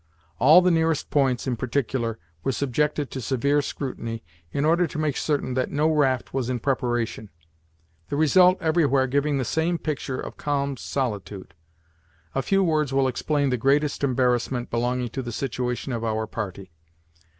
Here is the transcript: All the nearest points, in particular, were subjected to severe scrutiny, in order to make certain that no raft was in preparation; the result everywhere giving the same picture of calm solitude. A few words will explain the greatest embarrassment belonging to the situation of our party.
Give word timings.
All 0.39 0.63
the 0.63 0.71
nearest 0.71 1.11
points, 1.11 1.45
in 1.45 1.55
particular, 1.57 2.17
were 2.43 2.51
subjected 2.51 3.11
to 3.11 3.21
severe 3.21 3.61
scrutiny, 3.61 4.23
in 4.51 4.65
order 4.65 4.87
to 4.87 4.97
make 4.97 5.15
certain 5.15 5.53
that 5.53 5.69
no 5.69 5.91
raft 5.91 6.33
was 6.33 6.49
in 6.49 6.57
preparation; 6.59 7.29
the 8.09 8.15
result 8.15 8.57
everywhere 8.59 9.05
giving 9.05 9.37
the 9.37 9.45
same 9.45 9.77
picture 9.77 10.19
of 10.19 10.37
calm 10.37 10.75
solitude. 10.75 11.53
A 12.33 12.41
few 12.41 12.63
words 12.63 12.91
will 12.91 13.07
explain 13.07 13.51
the 13.51 13.57
greatest 13.57 14.03
embarrassment 14.03 14.71
belonging 14.71 15.09
to 15.09 15.21
the 15.21 15.31
situation 15.31 15.93
of 15.93 16.03
our 16.03 16.25
party. 16.25 16.71